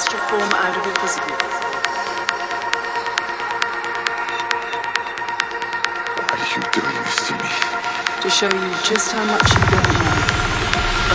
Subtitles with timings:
[0.00, 1.36] Astral form out of your physical.
[6.16, 7.50] Why are you doing this to me?
[8.22, 10.16] To show you just how much you don't know.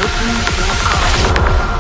[0.02, 1.75] Open your eyes.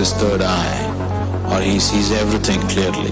[0.00, 0.80] His third eye
[1.52, 3.10] or he sees everything clearly.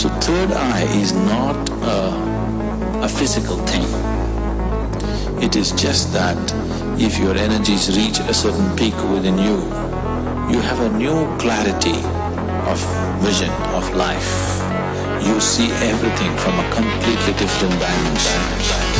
[0.00, 1.58] So third eye is not
[1.96, 3.84] a, a physical thing.
[5.42, 6.40] It is just that
[6.98, 9.58] if your energies reach a certain peak within you,
[10.52, 12.00] you have a new clarity
[12.72, 12.78] of
[13.20, 14.32] vision of life.
[15.26, 18.93] You see everything from a completely different dimension.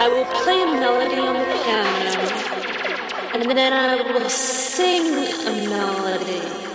[0.00, 2.22] I will play a melody on the piano,
[3.34, 5.08] and then I will sing
[5.44, 6.67] a melody.